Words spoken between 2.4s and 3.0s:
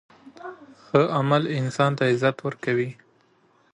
ورکوي.